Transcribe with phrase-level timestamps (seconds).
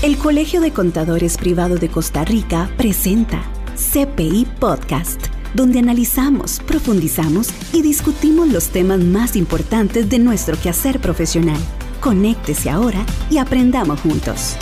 [0.00, 3.42] El Colegio de Contadores Privado de Costa Rica presenta
[3.74, 5.20] CPI Podcast,
[5.54, 11.58] donde analizamos, profundizamos y discutimos los temas más importantes de nuestro quehacer profesional.
[12.00, 14.56] Conéctese ahora y aprendamos juntos.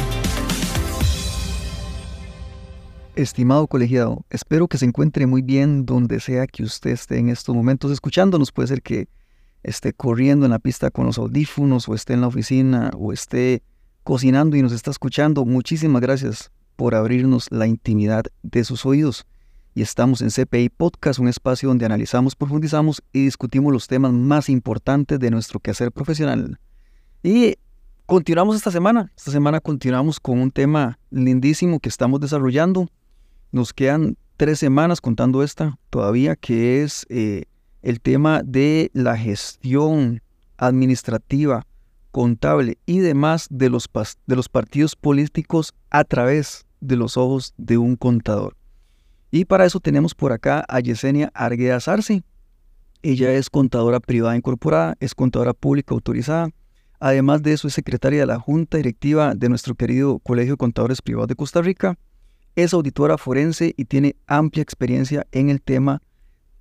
[3.15, 7.55] Estimado colegiado, espero que se encuentre muy bien donde sea que usted esté en estos
[7.55, 8.53] momentos escuchándonos.
[8.53, 9.09] Puede ser que
[9.63, 13.63] esté corriendo en la pista con los audífonos o esté en la oficina o esté
[14.07, 19.27] cocinando y nos está escuchando, muchísimas gracias por abrirnos la intimidad de sus oídos.
[19.75, 24.49] Y estamos en CPI Podcast, un espacio donde analizamos, profundizamos y discutimos los temas más
[24.49, 26.61] importantes de nuestro quehacer profesional.
[27.25, 27.57] Y
[28.07, 29.11] continuamos esta semana.
[29.17, 32.89] Esta semana continuamos con un tema lindísimo que estamos desarrollando.
[33.51, 37.47] Nos quedan tres semanas contando esta todavía, que es eh,
[37.83, 40.23] el tema de la gestión
[40.59, 41.67] administrativa
[42.17, 43.91] contable y demás de los,
[44.27, 48.57] de los partidos políticos a través de los ojos de un contador.
[49.31, 52.25] Y para eso tenemos por acá a Yesenia Argueda Sarce.
[53.03, 56.49] Ella es contadora privada incorporada, es contadora pública autorizada.
[57.01, 61.03] Además de eso, es secretaria de la Junta Directiva de nuestro querido Colegio de Contadores
[61.03, 61.99] Privados de Costa Rica.
[62.55, 66.01] Es auditora forense y tiene amplia experiencia en el tema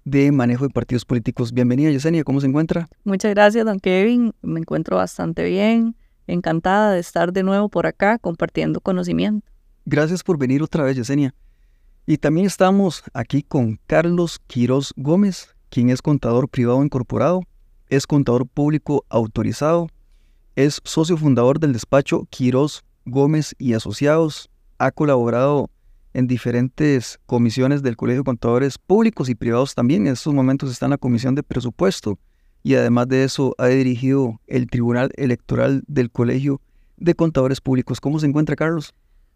[0.05, 1.51] de manejo de partidos políticos.
[1.51, 2.87] Bienvenida, Yesenia, ¿cómo se encuentra?
[3.03, 4.33] Muchas gracias, don Kevin.
[4.41, 5.95] Me encuentro bastante bien.
[6.27, 9.45] Encantada de estar de nuevo por acá compartiendo conocimiento.
[9.85, 11.33] Gracias por venir otra vez, Yesenia.
[12.05, 17.41] Y también estamos aquí con Carlos Quiroz Gómez, quien es contador privado incorporado,
[17.89, 19.87] es contador público autorizado,
[20.55, 25.69] es socio fundador del despacho Quiroz Gómez y Asociados, ha colaborado
[26.15, 30.07] en diferentes comisiones del Colegio de Contadores Públicos y Privados también.
[30.07, 32.17] En estos momentos está en la Comisión de Presupuesto
[32.63, 36.61] y además de eso ha dirigido el Tribunal Electoral del Colegio
[36.95, 37.99] de Contadores Públicos.
[37.99, 38.93] ¿Cómo se encuentra, Carlos?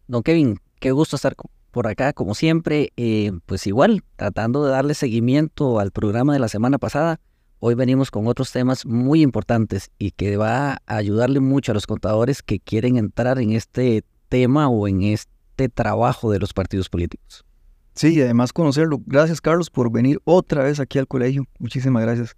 [0.07, 1.35] Don Kevin, qué gusto estar
[1.71, 2.93] por acá, como siempre.
[2.95, 7.19] Eh, pues igual, tratando de darle seguimiento al programa de la semana pasada.
[7.59, 11.87] Hoy venimos con otros temas muy importantes y que va a ayudarle mucho a los
[11.87, 17.43] contadores que quieren entrar en este tema o en este trabajo de los partidos políticos.
[17.95, 19.01] Sí, y además conocerlo.
[19.05, 21.43] Gracias, Carlos, por venir otra vez aquí al colegio.
[21.57, 22.37] Muchísimas gracias.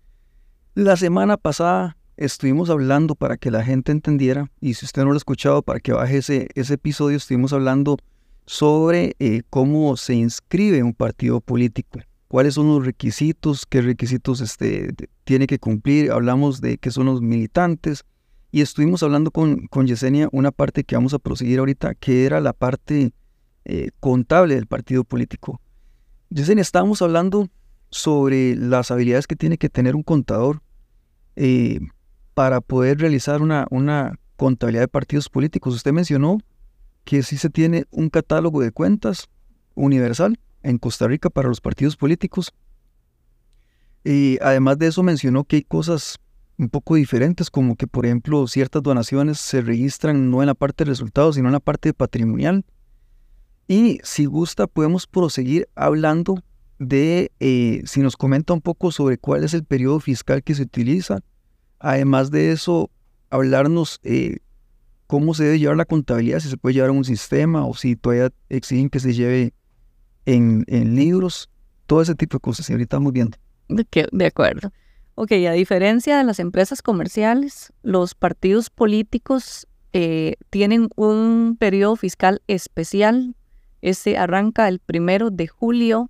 [0.74, 5.16] La semana pasada estuvimos hablando para que la gente entendiera, y si usted no lo
[5.16, 7.98] ha escuchado, para que baje ese, ese episodio, estuvimos hablando
[8.46, 14.94] sobre eh, cómo se inscribe un partido político, cuáles son los requisitos, qué requisitos este,
[15.24, 18.04] tiene que cumplir, hablamos de qué son los militantes,
[18.52, 22.42] y estuvimos hablando con, con Yesenia una parte que vamos a proseguir ahorita, que era
[22.42, 23.14] la parte
[23.64, 25.62] eh, contable del partido político.
[26.30, 27.48] Yesenia, estábamos hablando
[27.90, 30.62] sobre las habilidades que tiene que tener un contador
[31.36, 31.80] eh,
[32.34, 35.76] para poder realizar una, una contabilidad de partidos políticos.
[35.76, 36.40] Usted mencionó
[37.06, 39.30] que sí se tiene un catálogo de cuentas
[39.76, 42.54] universal en Costa Rica para los partidos políticos.
[44.04, 46.20] Y además de eso mencionó que hay cosas
[46.62, 50.84] un poco diferentes, como que por ejemplo ciertas donaciones se registran no en la parte
[50.84, 52.64] de resultados, sino en la parte patrimonial.
[53.68, 56.44] Y si gusta, podemos proseguir hablando
[56.78, 60.64] de, eh, si nos comenta un poco sobre cuál es el periodo fiscal que se
[60.64, 61.22] utiliza.
[61.80, 62.92] Además de eso,
[63.32, 64.38] hablarnos eh,
[65.08, 67.96] cómo se debe llevar la contabilidad, si se puede llevar a un sistema o si
[67.96, 69.54] todavía exigen que se lleve
[70.28, 71.50] en, en libros,
[71.88, 72.70] todo ese tipo de cosas.
[72.70, 73.38] Y ahorita estamos viendo.
[73.68, 74.72] De acuerdo.
[75.16, 82.42] Ok, a diferencia de las empresas comerciales, los partidos políticos eh, tienen un periodo fiscal
[82.48, 83.36] especial.
[83.82, 86.10] Este arranca el primero de julio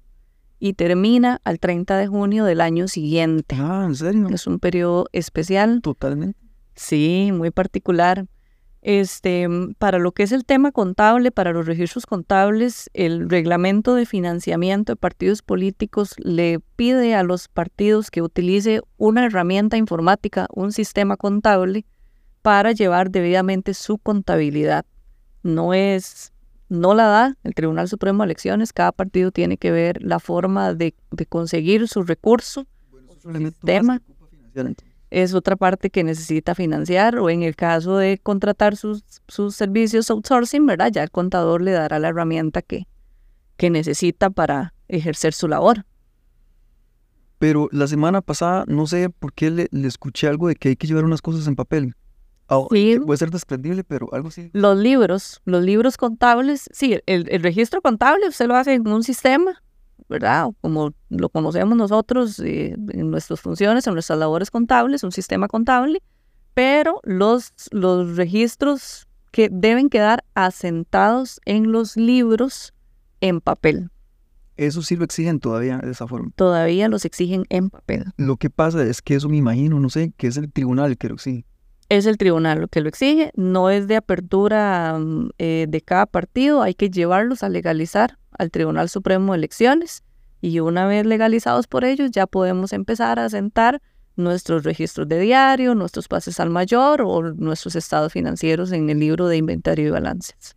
[0.60, 3.56] y termina al 30 de junio del año siguiente.
[3.60, 4.28] Ah, ¿en serio?
[4.30, 5.82] Es un periodo especial.
[5.82, 6.40] Totalmente.
[6.76, 8.28] Sí, muy particular.
[8.82, 13.94] Este, mm, para lo que es el tema contable, para los registros contables, el reglamento
[13.94, 20.48] de financiamiento de partidos políticos le pide a los partidos que utilice una herramienta informática,
[20.54, 21.86] un sistema contable,
[22.42, 24.84] para llevar debidamente su contabilidad.
[25.44, 26.34] No es,
[26.68, 30.74] no la da el Tribunal Supremo de Elecciones, cada partido tiene que ver la forma
[30.74, 30.96] de,
[31.30, 32.66] conseguir su recurso,
[33.24, 34.02] bueno, tema
[35.12, 40.10] es otra parte que necesita financiar o en el caso de contratar sus, sus servicios
[40.10, 40.90] outsourcing, ¿verdad?
[40.92, 42.88] Ya el contador le dará la herramienta que,
[43.58, 45.86] que necesita para ejercer su labor.
[47.38, 50.88] Pero la semana pasada, no sé por qué le, escuché algo de que hay que
[50.88, 51.94] llevar unas cosas en papel.
[52.48, 54.50] Oh, puede ser desprendible, pero algo así.
[54.54, 59.04] Los libros, los libros contables, sí, el, el registro contable usted lo hace en un
[59.04, 59.62] sistema
[60.12, 60.50] ¿verdad?
[60.60, 66.04] Como lo conocemos nosotros eh, en nuestras funciones, en nuestras labores contables, un sistema contable,
[66.54, 72.74] pero los, los registros que deben quedar asentados en los libros
[73.22, 73.90] en papel.
[74.58, 76.32] Eso sí lo exigen todavía de esa forma.
[76.36, 78.12] Todavía los exigen en papel.
[78.18, 81.08] Lo que pasa es que eso me imagino, no sé, que es el tribunal que
[81.08, 81.46] lo exige.
[81.92, 86.06] Es el tribunal lo que lo exige, no es de apertura mm, eh, de cada
[86.06, 90.02] partido, hay que llevarlos a legalizar al Tribunal Supremo de Elecciones
[90.40, 93.82] y una vez legalizados por ellos ya podemos empezar a asentar
[94.16, 99.28] nuestros registros de diario, nuestros pases al mayor o nuestros estados financieros en el libro
[99.28, 100.56] de inventario y balances.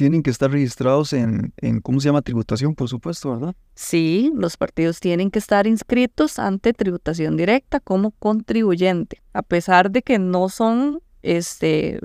[0.00, 2.22] Tienen que estar registrados en, en, ¿cómo se llama?
[2.22, 3.54] Tributación, por supuesto, ¿verdad?
[3.74, 10.00] Sí, los partidos tienen que estar inscritos ante tributación directa como contribuyente, a pesar de
[10.00, 12.00] que no son, este,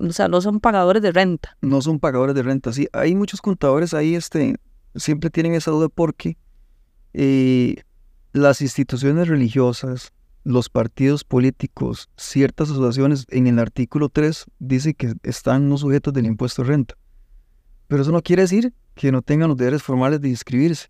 [0.00, 1.56] o sea, no son pagadores de renta.
[1.60, 2.88] No son pagadores de renta, sí.
[2.92, 4.56] Hay muchos contadores ahí, este,
[4.96, 6.36] siempre tienen esa duda porque
[7.14, 7.76] eh,
[8.32, 10.12] las instituciones religiosas,
[10.46, 16.26] los partidos políticos, ciertas asociaciones, en el artículo 3 dice que están no sujetos del
[16.26, 16.94] impuesto de renta.
[17.88, 20.86] Pero eso no quiere decir que no tengan los deberes formales de inscribirse.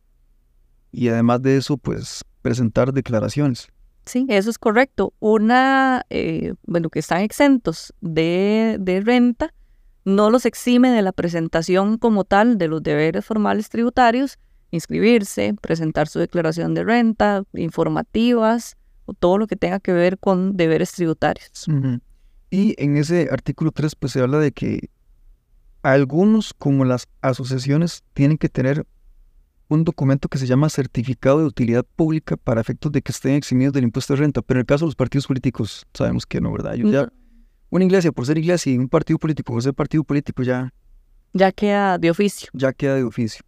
[0.92, 3.68] Y además de eso, pues presentar declaraciones.
[4.04, 5.14] Sí, eso es correcto.
[5.20, 9.54] Una, eh, bueno, que están exentos de, de renta,
[10.04, 14.38] no los exime de la presentación como tal de los deberes formales tributarios,
[14.70, 18.76] inscribirse, presentar su declaración de renta, informativas
[19.06, 21.66] o todo lo que tenga que ver con deberes tributarios.
[22.50, 24.90] Y en ese artículo 3 pues se habla de que
[25.82, 28.86] algunos como las asociaciones tienen que tener
[29.68, 33.72] un documento que se llama certificado de utilidad pública para efectos de que estén eximidos
[33.72, 36.52] del impuesto de renta, pero en el caso de los partidos políticos sabemos que no,
[36.52, 36.74] ¿verdad?
[36.74, 37.08] ya,
[37.70, 40.72] una iglesia por ser iglesia y un partido político por ser partido político ya...
[41.32, 42.48] Ya queda de oficio.
[42.52, 43.44] Ya queda de oficio.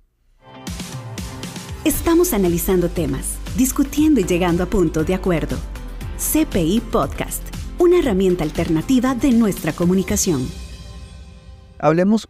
[1.85, 5.57] Estamos analizando temas, discutiendo y llegando a puntos de acuerdo.
[6.17, 7.43] CPI Podcast,
[7.79, 10.45] una herramienta alternativa de nuestra comunicación.
[11.79, 12.29] Hablemos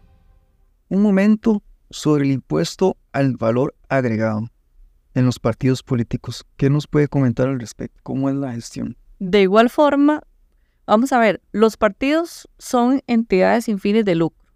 [0.90, 4.50] un momento sobre el impuesto al valor agregado
[5.14, 6.44] en los partidos políticos.
[6.58, 7.98] ¿Qué nos puede comentar al respecto?
[8.02, 8.98] ¿Cómo es la gestión?
[9.18, 10.20] De igual forma,
[10.86, 14.46] vamos a ver, los partidos son entidades sin fines de lucro,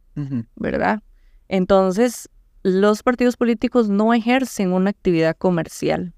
[0.55, 1.03] ¿verdad?
[1.49, 2.29] Entonces,
[2.62, 6.14] los partidos políticos no ejercen una actividad comercial.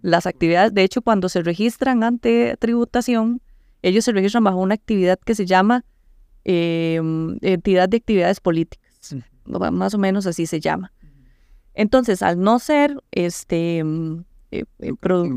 [0.00, 3.40] Las actividades, de hecho, cuando se registran ante tributación,
[3.82, 5.84] ellos se registran bajo una actividad que se llama
[6.44, 9.14] em, entidad de actividades políticas.
[9.44, 10.92] Más o menos así se llama.
[11.74, 14.92] Entonces, al no ser este em, eh, eh,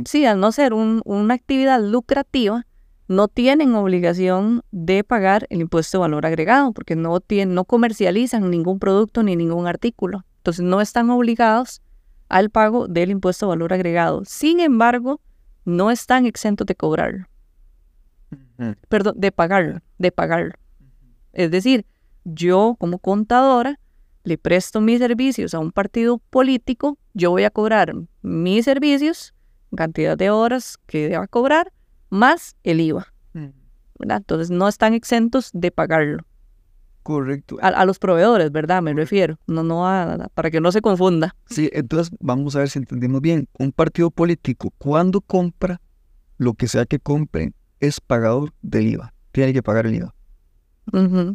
[0.06, 2.68] sí, al no ser una actividad lucrativa,
[3.08, 8.50] no tienen obligación de pagar el impuesto de valor agregado, porque no, tienen, no comercializan
[8.50, 10.26] ningún producto ni ningún artículo.
[10.46, 11.82] Entonces no están obligados
[12.30, 14.22] al pago del impuesto de valor agregado.
[14.26, 15.20] Sin embargo,
[15.66, 17.26] no están exentos de cobrarlo.
[18.88, 20.54] Perdón, de pagarlo, de pagarlo.
[21.34, 21.88] Es decir,
[22.26, 23.80] yo como contadora
[24.24, 29.34] le presto mis servicios a un partido político, yo voy a cobrar mis servicios,
[29.76, 31.74] cantidad de horas que deba cobrar,
[32.12, 33.12] más el IVA.
[34.00, 36.24] Entonces no están exentos de pagarlo.
[37.06, 37.58] Correcto.
[37.62, 38.82] A, los proveedores, ¿verdad?
[38.82, 39.38] Me refiero.
[39.46, 41.36] No, no a, para que no se confunda.
[41.46, 43.48] Sí, entonces vamos a ver si entendimos bien.
[43.60, 45.80] Un partido político, cuando compra,
[46.40, 49.14] lo que sea que compre, es pagador del IVA.
[49.34, 50.16] Tiene que pagar el IVA.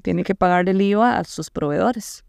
[0.03, 2.25] Tiene que pagar el IVA a sus proveedores.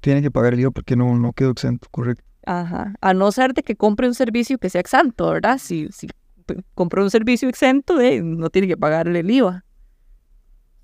[0.00, 2.24] Tiene que pagar el IVA porque no, no quedó exento, correcto.
[2.46, 2.94] Ajá.
[3.02, 5.58] A no ser de que compre un servicio que sea exento, ¿verdad?
[5.58, 6.08] Si, si
[6.74, 9.62] compra un servicio exento, eh, no tiene que pagar el IVA.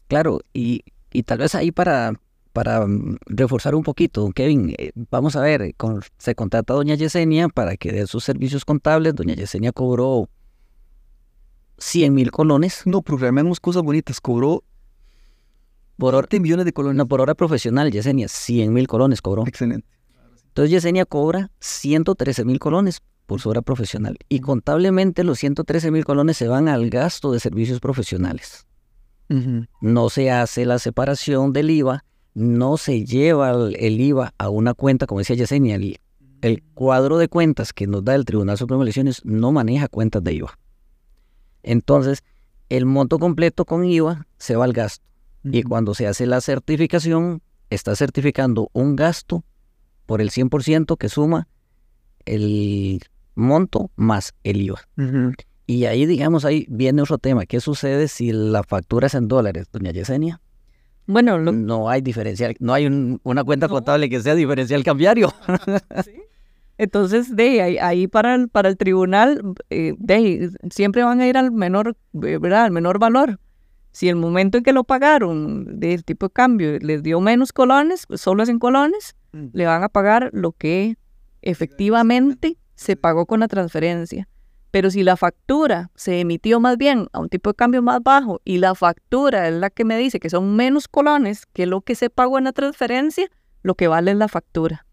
[0.09, 2.15] Claro, y y tal vez ahí para,
[2.53, 6.95] para mm, reforzar un poquito, Kevin, eh, vamos a ver, con, se contrata a doña
[6.95, 9.15] Yesenia para que dé sus servicios contables.
[9.15, 10.29] Doña Yesenia cobró
[11.79, 12.83] 100 mil colones.
[12.85, 14.21] No, programemos cosas bonitas.
[14.21, 14.65] Cobró
[15.97, 16.97] por hora, millones de colones.
[16.97, 19.47] No, por hora profesional, Yesenia, 100 mil colones cobró.
[19.47, 19.87] Excelente.
[20.49, 24.17] Entonces Yesenia cobra 113 mil colones por su hora profesional.
[24.29, 28.68] Y contablemente los 113 mil colones se van al gasto de servicios profesionales.
[29.81, 32.05] No se hace la separación del IVA,
[32.35, 35.99] no se lleva el, IVA a una cuenta, como decía Yesenia, el,
[36.41, 40.23] el, cuadro de cuentas que nos da el Tribunal Supremo de Elecciones no maneja cuentas
[40.25, 40.59] de IVA.
[41.63, 42.23] Entonces,
[42.69, 45.05] el monto completo con IVA se va al gasto.
[45.45, 49.45] Y cuando se hace la certificación, está certificando un gasto
[50.07, 51.49] por el 100% que suma
[52.25, 53.01] el
[53.35, 54.81] monto más el IVA.
[55.69, 57.47] Y ahí, digamos, ahí viene otro tema.
[57.47, 60.41] ¿Qué sucede si la factura es en dólares, doña Yesenia?
[61.07, 62.87] Bueno, no hay diferencial, no hay
[63.23, 65.33] una cuenta contable que sea diferencial cambiario.
[66.79, 71.53] Entonces, de ahí, para, el, para el tribunal, eh, de, siempre van a ir al
[71.53, 72.65] menor, ¿verdad?
[72.65, 73.39] Al menor valor.
[73.93, 78.07] Si el momento en que lo pagaron del tipo de cambio les dio menos colones,
[78.07, 79.49] pues solo es en colones, Mm.
[79.53, 80.97] le van a pagar lo que
[81.43, 84.29] efectivamente se pagó con la transferencia.
[84.71, 88.41] Pero si la factura se emitió más bien a un tipo de cambio más bajo
[88.45, 91.95] y la factura es la que me dice que son menos colones que lo que
[91.95, 93.29] se pagó en la transferencia,
[93.63, 94.85] lo que vale es la factura.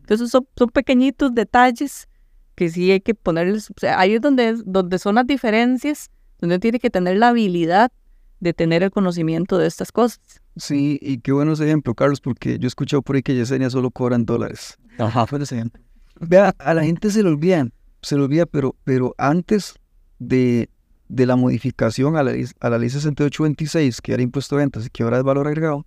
[0.00, 2.08] Entonces son, son pequeñitos detalles
[2.54, 6.10] que sí hay que ponerles, o sea, ahí es donde, es- donde son las diferencias,
[6.38, 7.90] donde tiene que tener la habilidad
[8.38, 10.20] de tener el conocimiento de estas cosas.
[10.56, 13.70] Sí, y qué bueno ese ejemplo, Carlos, porque yo he escuchado por ahí que Yesenia
[13.70, 14.78] solo cobran dólares.
[14.98, 15.26] Ajá.
[15.26, 15.82] Fue ese ejemplo.
[16.20, 17.66] Vea, a la gente se le olvida,
[18.04, 19.74] se le olvida, pero, pero antes
[20.18, 20.70] de,
[21.08, 24.90] de la modificación a la, a la ley 6826, que era impuesto de ventas y
[24.90, 25.86] que ahora es valor agregado,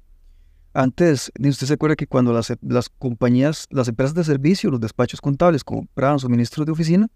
[0.74, 5.22] antes, usted se acuerda que cuando las, las compañías, las empresas de servicio, los despachos
[5.22, 7.08] contables compraban suministros de oficina,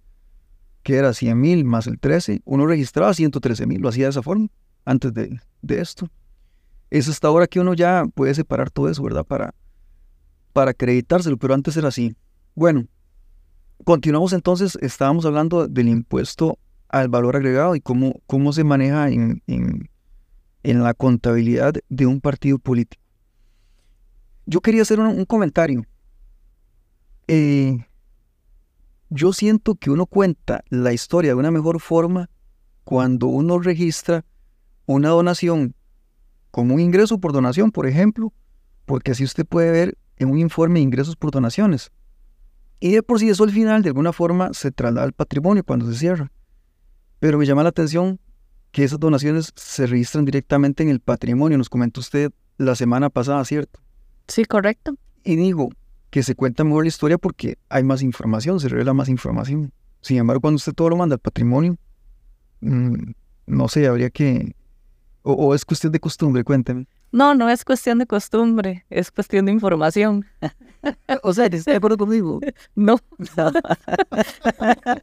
[0.81, 4.23] que era 100 mil más el 13, uno registraba 113 mil, lo hacía de esa
[4.23, 4.47] forma,
[4.83, 6.09] antes de, de esto.
[6.89, 9.25] Es hasta ahora que uno ya puede separar todo eso, ¿verdad?
[9.25, 9.53] Para,
[10.53, 12.15] para acreditárselo, pero antes era así.
[12.55, 12.87] Bueno,
[13.83, 16.57] continuamos entonces, estábamos hablando del impuesto
[16.89, 22.59] al valor agregado y cómo, cómo se maneja en, en, la contabilidad de un partido
[22.59, 23.01] político.
[24.45, 25.85] Yo quería hacer un, un comentario.
[27.27, 27.85] Eh,
[29.09, 32.29] yo siento que uno cuenta la historia de una mejor forma
[32.83, 34.25] cuando uno registra
[34.85, 35.75] una donación
[36.51, 38.33] como un ingreso por donación, por ejemplo,
[38.85, 41.91] porque así usted puede ver en un informe de ingresos por donaciones.
[42.81, 45.85] Y de por sí eso al final de alguna forma se traslada al patrimonio cuando
[45.85, 46.31] se cierra.
[47.19, 48.19] Pero me llama la atención
[48.71, 53.45] que esas donaciones se registran directamente en el patrimonio, nos comentó usted la semana pasada,
[53.45, 53.79] ¿cierto?
[54.27, 54.95] Sí, correcto.
[55.23, 55.69] Y digo
[56.09, 59.71] que se cuenta mejor la historia porque hay más información, se revela más información.
[60.01, 61.77] Sin embargo, cuando usted todo lo manda al patrimonio,
[62.61, 63.11] mm,
[63.45, 64.55] no sé, habría que...
[65.23, 66.87] O, o es cuestión de costumbre, cuénteme.
[67.11, 70.25] No, no es cuestión de costumbre, es cuestión de información.
[71.23, 72.39] o sea, ¿está de acuerdo conmigo?
[72.75, 72.97] No,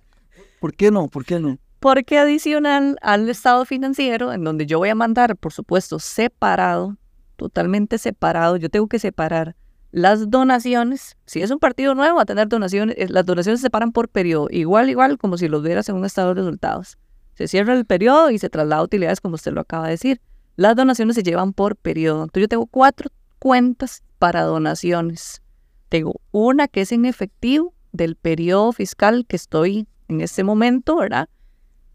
[0.60, 1.08] ¿Por qué no?
[1.08, 1.58] ¿Por qué no?
[1.80, 6.96] porque adicional al estado financiero, en donde yo voy a mandar, por supuesto, separado,
[7.36, 9.54] totalmente separado, yo tengo que separar
[9.90, 11.16] las donaciones.
[11.24, 14.08] Si es un partido nuevo, va a tener donaciones, eh, las donaciones se separan por
[14.08, 16.98] periodo, igual, igual como si los vieras en un estado de resultados.
[17.38, 20.20] Se cierra el periodo y se traslada a utilidades, como usted lo acaba de decir.
[20.56, 22.24] Las donaciones se llevan por periodo.
[22.24, 25.40] Entonces yo tengo cuatro cuentas para donaciones.
[25.88, 31.28] Tengo una que es en efectivo del periodo fiscal que estoy en este momento, ¿verdad?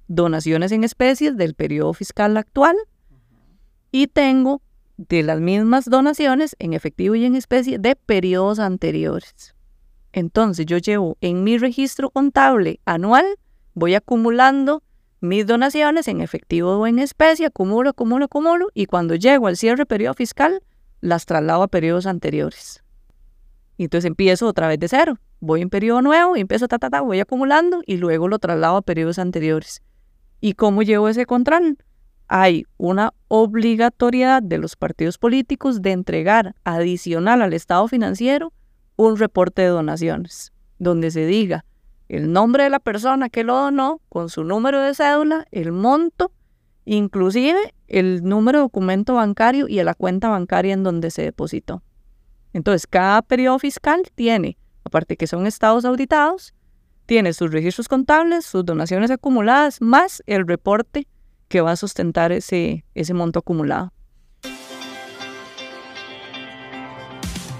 [0.07, 2.77] Donaciones en especies del periodo fiscal actual.
[3.91, 4.61] Y tengo
[4.95, 9.53] de las mismas donaciones en efectivo y en especie de periodos anteriores.
[10.13, 13.25] Entonces yo llevo en mi registro contable anual,
[13.73, 14.83] voy acumulando
[15.23, 19.85] mis donaciones en efectivo o en especie, acumulo, acumulo, acumulo, y cuando llego al cierre
[19.85, 20.61] periodo fiscal,
[20.99, 22.83] las traslado a periodos anteriores.
[23.77, 25.17] Y entonces empiezo otra vez de cero.
[25.39, 28.75] Voy en periodo nuevo y empiezo, ta, ta, ta, voy acumulando y luego lo traslado
[28.75, 29.81] a periodos anteriores.
[30.41, 31.77] ¿Y cómo llevo ese control?
[32.27, 38.51] Hay una obligatoriedad de los partidos políticos de entregar adicional al estado financiero
[38.97, 41.63] un reporte de donaciones, donde se diga
[42.09, 46.31] el nombre de la persona que lo donó, con su número de cédula, el monto,
[46.85, 51.81] inclusive el número de documento bancario y la cuenta bancaria en donde se depositó.
[52.53, 56.53] Entonces, cada periodo fiscal tiene, aparte que son estados auditados,
[57.05, 61.07] tiene sus registros contables, sus donaciones acumuladas, más el reporte
[61.47, 63.91] que va a sustentar ese, ese monto acumulado.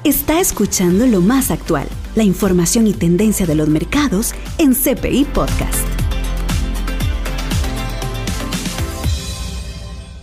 [0.03, 5.88] Está escuchando lo más actual, la información y tendencia de los mercados en CPI Podcast.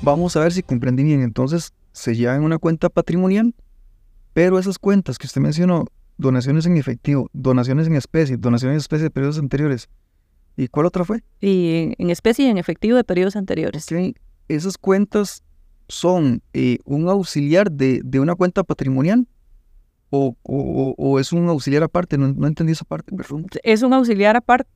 [0.02, 1.22] Vamos a ver si comprendí bien.
[1.22, 3.54] Entonces, se lleva en una cuenta patrimonial,
[4.32, 9.04] pero esas cuentas que usted mencionó, donaciones en efectivo, donaciones en especie, donaciones en especie
[9.04, 9.88] de periodos anteriores.
[10.56, 11.22] ¿Y cuál otra fue?
[11.40, 13.86] Y en especie y en efectivo de periodos anteriores.
[14.48, 15.42] Esas cuentas
[15.88, 19.26] son eh, un auxiliar de, de, una cuenta patrimonial
[20.10, 23.46] o, o, o, es un auxiliar aparte, no, no entendí esa parte, perdón.
[23.62, 24.68] Es un auxiliar aparte.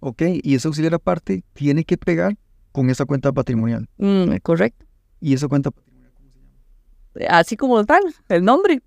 [0.00, 2.36] Ok, y ese auxiliar aparte tiene que pegar
[2.72, 3.88] con esa cuenta patrimonial.
[3.96, 4.84] Mm, correcto.
[5.20, 7.38] ¿Y esa cuenta patrimonial cómo se llama?
[7.38, 8.82] Así como tal, el nombre.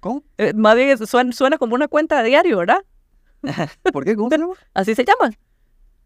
[0.00, 0.22] ¿Cómo?
[0.36, 2.84] Eh, más bien suena, suena, como una cuenta de diario, ¿verdad?
[3.92, 4.14] ¿Por qué?
[4.14, 4.54] ¿Cómo se llama?
[4.74, 5.34] Así se llama.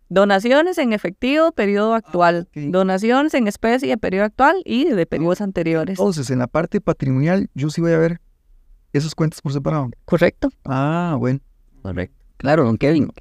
[0.09, 2.45] Donaciones en efectivo, periodo actual.
[2.47, 2.71] Ah, okay.
[2.71, 5.99] Donaciones en especie, periodo actual y de periodos ah, anteriores.
[5.99, 8.21] Entonces, en la parte patrimonial, yo sí voy a ver
[8.93, 9.91] esas cuentas por separado.
[10.05, 10.51] Correcto.
[10.65, 11.41] Ah, bueno.
[11.83, 12.17] Correcto.
[12.37, 13.13] Claro, don Kevin.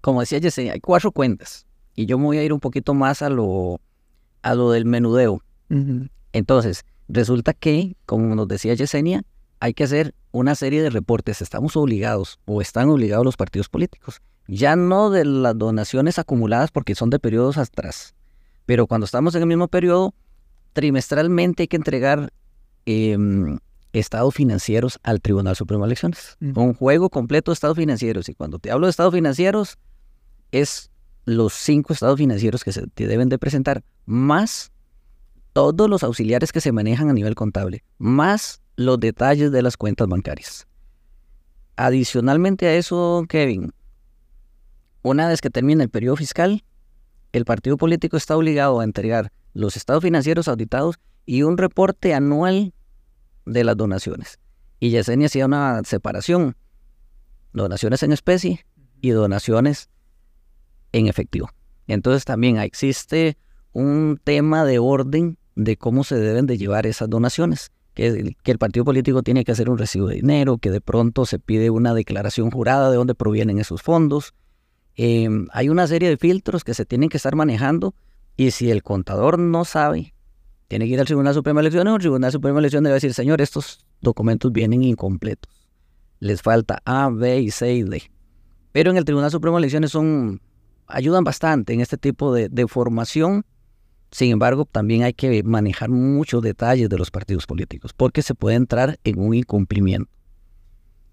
[0.00, 1.66] Como decía Jesse, hay cuatro cuentas.
[1.94, 3.80] Y yo me voy a ir un poquito más a lo,
[4.42, 5.42] a lo del menudeo.
[6.32, 9.22] Entonces, resulta que, como nos decía Yesenia,
[9.60, 11.42] hay que hacer una serie de reportes.
[11.42, 14.22] Estamos obligados o están obligados los partidos políticos.
[14.46, 18.14] Ya no de las donaciones acumuladas porque son de periodos atrás.
[18.64, 20.14] Pero cuando estamos en el mismo periodo,
[20.72, 22.32] trimestralmente hay que entregar
[22.86, 23.58] em,
[23.92, 26.36] estados financieros al Tribunal Supremo de Elecciones.
[26.40, 28.28] Un juego completo de estados financieros.
[28.28, 29.78] Y cuando te hablo de estados financieros,
[30.52, 30.90] es
[31.24, 34.72] los cinco estados financieros que se te deben de presentar, más
[35.52, 40.08] todos los auxiliares que se manejan a nivel contable, más los detalles de las cuentas
[40.08, 40.66] bancarias.
[41.76, 43.72] Adicionalmente a eso, Kevin,
[45.02, 46.64] una vez que termine el periodo fiscal,
[47.32, 52.72] el partido político está obligado a entregar los estados financieros auditados y un reporte anual
[53.48, 54.38] de las donaciones.
[54.80, 56.56] Y Yesenia hacía una separación,
[57.52, 58.64] donaciones en especie
[59.00, 59.90] y donaciones
[60.92, 61.50] en efectivo.
[61.86, 63.36] Entonces también existe
[63.72, 67.72] un tema de orden de cómo se deben de llevar esas donaciones.
[67.94, 71.26] Que, que, el partido político tiene que hacer un recibo de dinero, que de pronto
[71.26, 74.34] se pide una declaración jurada de dónde provienen esos fondos.
[74.94, 77.94] Em, hay una serie de filtros que se tienen que estar manejando
[78.36, 80.14] y si el contador no sabe,
[80.68, 82.94] tiene que ir al Tribunal Supremo de Elecciones o el Tribunal Supremo de Elecciones debe
[82.94, 85.52] decir, señor, estos documentos vienen incompletos.
[86.20, 88.02] Les falta A, B y C y D.
[88.72, 90.40] Pero en el Tribunal Supremo de Elecciones son,
[90.86, 93.44] ayudan bastante en este tipo de, de formación
[94.10, 98.56] sin embargo, también hay que manejar muchos detalles de los partidos políticos, porque se puede
[98.56, 100.10] entrar en un incumplimiento.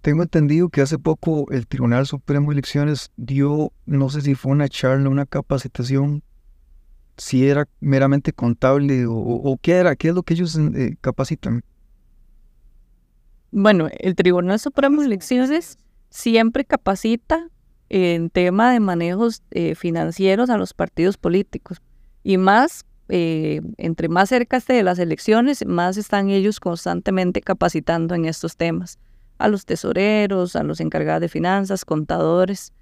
[0.01, 4.51] Tengo entendido que hace poco el Tribunal Supremo de Elecciones dio, no sé si fue
[4.51, 6.23] una charla, una capacitación,
[7.17, 11.63] si era meramente contable o, qué era, qué es lo que ellos eh, capacitan.
[13.51, 15.77] Bueno, el Tribunal Supremo de Elecciones
[16.09, 17.49] siempre capacita
[17.89, 21.81] en tema de manejos eh, financieros a los partidos políticos
[22.23, 28.15] y más, eh, entre más cerca esté de las elecciones, más están ellos constantemente capacitando
[28.15, 28.97] en estos temas.
[29.37, 32.73] A los tesoreros, a los encargados de finanzas, contadores.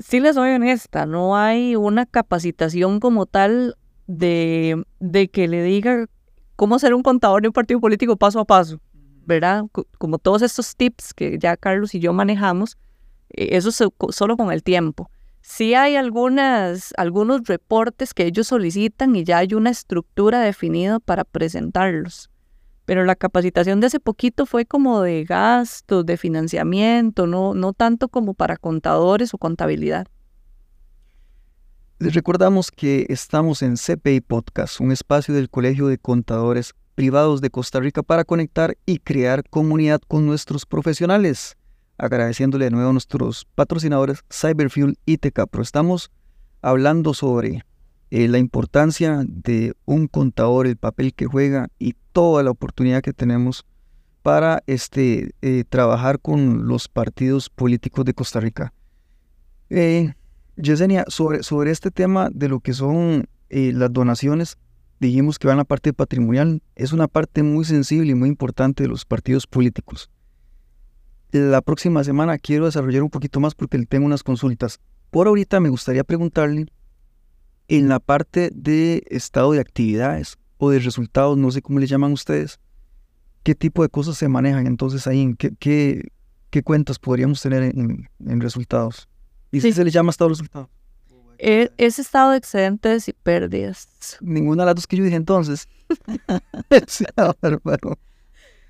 [0.00, 6.06] Sí les soy honesta, no hay una capacitación como tal de, de que le diga
[6.56, 8.80] cómo ser un contador de un partido político paso a paso,
[9.26, 9.64] ¿verdad?
[9.98, 12.76] Como todos estos tips que ya Carlos y yo manejamos,
[13.30, 15.10] eh, eso es solo con el tiempo.
[15.42, 21.24] Sí hay algunas, algunos reportes que ellos solicitan y ya hay una estructura definida para
[21.24, 22.30] presentarlos.
[22.84, 28.08] Pero la capacitación de hace poquito fue como de gastos, de financiamiento, no, no tanto
[28.08, 30.06] como para contadores o contabilidad.
[31.98, 37.50] Les recordamos que estamos en CPI Podcast, un espacio del Colegio de Contadores Privados de
[37.50, 41.56] Costa Rica para conectar y crear comunidad con nuestros profesionales
[41.98, 45.62] agradeciéndole de nuevo a nuestros patrocinadores Cyberfuel y Tecapro.
[45.62, 46.10] Estamos
[46.62, 47.64] hablando sobre
[48.10, 53.12] eh, la importancia de un contador, el papel que juega y toda la oportunidad que
[53.12, 53.66] tenemos
[54.22, 58.72] para este, eh, trabajar con los partidos políticos de Costa Rica.
[59.68, 60.14] Eh,
[60.56, 64.56] Yesenia, sobre, sobre este tema de lo que son eh, las donaciones,
[65.00, 68.84] dijimos que va en la parte patrimonial, es una parte muy sensible y muy importante
[68.84, 70.08] de los partidos políticos.
[71.32, 74.78] La próxima semana quiero desarrollar un poquito más porque tengo unas consultas.
[75.10, 76.66] Por ahorita me gustaría preguntarle
[77.66, 80.38] en la parte de estado de actividades
[80.70, 82.60] de resultados, no sé cómo le llaman ustedes,
[83.42, 86.08] qué tipo de cosas se manejan entonces ahí, qué, qué,
[86.50, 88.08] qué cuentas podríamos tener en,
[88.40, 89.08] resultados.
[89.50, 90.68] ¿Y si se le llama estado de resultados?
[91.38, 94.18] Es, es, estado de excedentes y pérdidas.
[94.20, 95.68] Ninguna de las dos que yo dije entonces.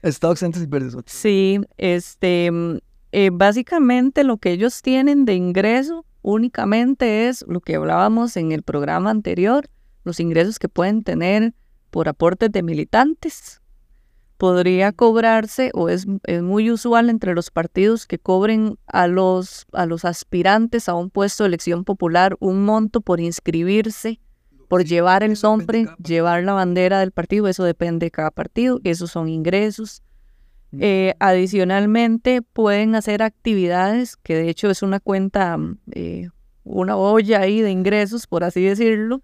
[0.02, 0.94] Estado exentos y verdes.
[1.06, 2.78] Sí, este, mm,
[3.12, 8.62] eh, básicamente lo que ellos tienen de ingreso únicamente es lo que hablábamos en el
[8.62, 9.68] programa anterior,
[10.04, 11.54] los ingresos que pueden tener
[11.94, 13.62] por aportes de militantes.
[14.36, 19.86] Podría cobrarse, o es, es muy usual entre los partidos que cobren a los, a
[19.86, 24.18] los aspirantes a un puesto de elección popular un monto por inscribirse
[24.66, 29.12] por llevar el nombre, llevar la bandera del partido, eso depende de cada partido, esos
[29.12, 30.02] son ingresos.
[30.72, 30.78] Mm.
[30.80, 35.56] Eh, adicionalmente, pueden hacer actividades, que de hecho es una cuenta,
[35.92, 36.30] eh,
[36.64, 39.22] una olla ahí de ingresos, por así decirlo,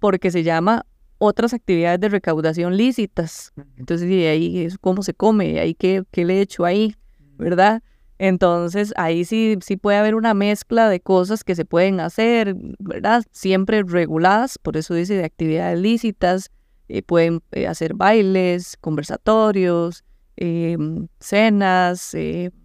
[0.00, 0.84] porque se llama
[1.20, 3.52] otras actividades de recaudación lícitas.
[3.76, 6.96] Entonces, de ahí es cómo se come, ahí qué, qué le he hecho ahí,
[7.36, 7.82] ¿verdad?
[8.20, 13.24] Entonces ahí sí, sí puede haber una mezcla de cosas que se pueden hacer, ¿verdad?
[13.32, 16.50] Siempre reguladas, por eso dice de actividades lícitas,
[16.88, 20.04] eh, pueden eh, hacer bailes, conversatorios,
[20.36, 20.76] eh,
[21.18, 22.14] cenas,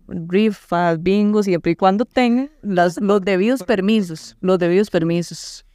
[0.07, 5.65] rifas, bingos, siempre y cuando tengan los debidos permisos, los debidos permisos.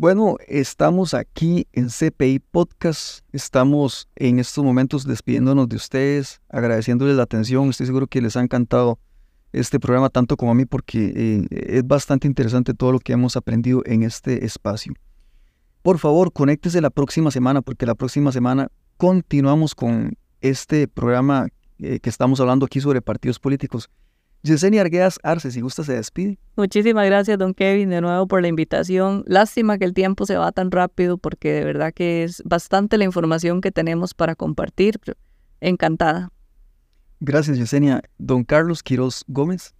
[0.00, 3.22] Bueno, estamos aquí en CPI Podcast.
[3.32, 7.68] Estamos en estos momentos despidiéndonos de ustedes, agradeciéndoles la atención.
[7.68, 8.98] Estoy seguro que les ha encantado
[9.52, 13.36] este programa tanto como a mí porque eh, es bastante interesante todo lo que hemos
[13.36, 14.94] aprendido en este espacio.
[15.82, 22.00] Por favor, conéctese la próxima semana porque la próxima semana continuamos con este programa eh,
[22.00, 23.90] que estamos hablando aquí sobre partidos políticos.
[24.42, 26.38] Yesenia Arguedas Arce, si gusta, se despide.
[26.56, 29.22] Muchísimas gracias, don Kevin, de nuevo por la invitación.
[29.26, 33.04] Lástima que el tiempo se va tan rápido porque de verdad que es bastante la
[33.04, 34.98] información que tenemos para compartir.
[35.60, 36.30] Encantada.
[37.20, 38.02] Gracias, Yesenia.
[38.16, 39.74] Don Carlos Quiroz Gómez.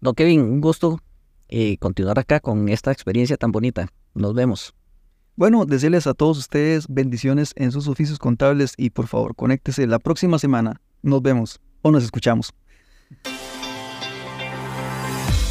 [0.00, 1.00] Don Kevin, un gusto
[1.48, 3.88] eh, continuar acá con esta experiencia tan bonita.
[4.14, 4.74] Nos vemos.
[5.36, 9.98] Bueno, desearles a todos ustedes bendiciones en sus oficios contables y por favor, conéctese la
[9.98, 10.80] próxima semana.
[11.02, 12.52] Nos vemos o nos escuchamos.